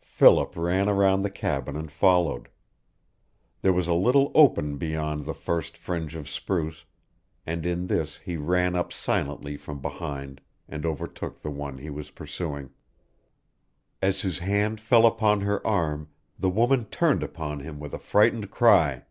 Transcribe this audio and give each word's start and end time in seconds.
Philip 0.00 0.56
ran 0.56 0.88
around 0.88 1.20
the 1.20 1.28
cabin 1.28 1.76
and 1.76 1.92
followed. 1.92 2.48
There 3.60 3.74
was 3.74 3.86
a 3.86 3.92
little 3.92 4.32
open 4.34 4.78
beyond 4.78 5.26
the 5.26 5.34
first 5.34 5.76
fringe 5.76 6.14
of 6.14 6.30
spruce, 6.30 6.86
and 7.44 7.66
in 7.66 7.86
this 7.88 8.16
he 8.24 8.38
ran 8.38 8.74
up 8.74 8.90
silently 8.90 9.58
from 9.58 9.82
behind 9.82 10.40
and 10.66 10.86
overtook 10.86 11.40
the 11.42 11.50
one 11.50 11.76
he 11.76 11.90
was 11.90 12.10
pursuing. 12.10 12.70
As 14.00 14.22
his 14.22 14.38
hand 14.38 14.80
fell 14.80 15.04
upon 15.04 15.42
her 15.42 15.64
arm 15.66 16.08
the 16.38 16.48
woman 16.48 16.86
turned 16.86 17.22
upon 17.22 17.60
him 17.60 17.78
with 17.78 17.92
a 17.92 17.98
frightened 17.98 18.50
cry. 18.50 19.04